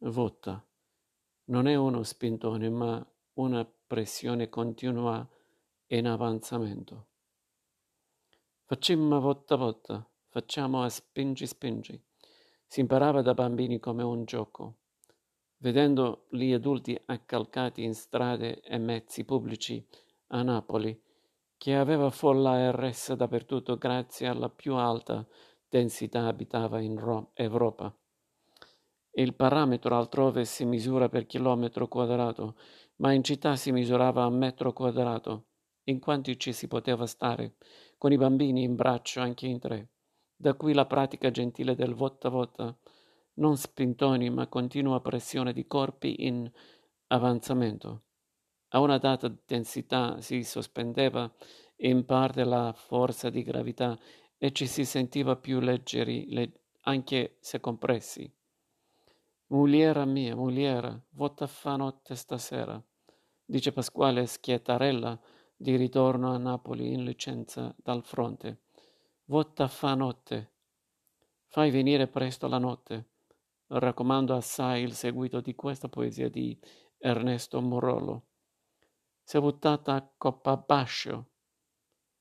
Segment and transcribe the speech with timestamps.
[0.00, 0.64] Vota.
[1.46, 3.04] Non è uno spintone, ma
[3.34, 5.28] una pressione continua
[5.86, 7.06] in avanzamento.
[8.64, 12.00] Facciamo volta a volta, facciamo a spingi spingi.
[12.64, 14.76] Si imparava da bambini come un gioco.
[15.56, 19.84] Vedendo gli adulti accalcati in strade e mezzi pubblici
[20.28, 20.96] a Napoli,
[21.56, 25.26] che aveva folla e ressa dappertutto grazie alla più alta
[25.68, 27.92] densità abitava in Ro- Europa.
[29.18, 32.54] Il parametro altrove si misura per chilometro quadrato,
[32.98, 35.46] ma in città si misurava a metro quadrato,
[35.86, 37.56] in quanti ci si poteva stare,
[37.96, 39.88] con i bambini in braccio anche in tre.
[40.36, 42.78] Da qui la pratica gentile del volta volta,
[43.34, 46.48] non spintoni ma continua pressione di corpi in
[47.08, 48.04] avanzamento.
[48.68, 51.28] A una data densità si sospendeva
[51.78, 53.98] in parte la forza di gravità
[54.36, 58.32] e ci si sentiva più leggeri, le, anche se compressi.
[59.50, 62.78] Muliera mia, muliera, vota fa notte stasera,
[63.46, 65.18] dice Pasquale Schiettarella
[65.56, 68.64] di ritorno a Napoli in licenza dal fronte.
[69.24, 70.52] Vota fa notte.
[71.46, 73.08] Fai venire presto la notte.
[73.68, 76.58] Raccomando assai il seguito di questa poesia di
[76.98, 78.26] Ernesto Morolo.
[79.22, 81.30] Si è buttata a coppa bascio.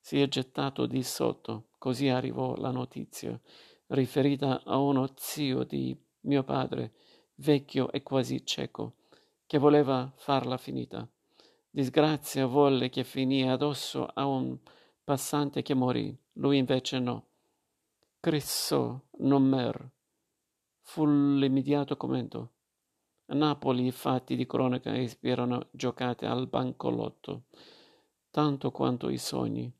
[0.00, 1.68] Si è gettato di sotto.
[1.76, 3.38] Così arrivò la notizia,
[3.88, 6.92] riferita a uno zio di mio padre,
[7.36, 8.96] vecchio e quasi cieco,
[9.46, 11.08] che voleva farla finita.
[11.70, 14.58] Disgrazia volle che finì addosso a un
[15.04, 17.26] passante che morì, lui invece no.
[18.20, 19.90] Cristo non mer.
[20.82, 22.52] Fu l'immediato commento.
[23.26, 27.44] A Napoli i fatti di cronaca ispirano giocate al bancolotto,
[28.30, 29.72] tanto quanto i sogni.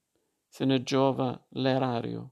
[0.46, 2.30] Se ne giova l'erario.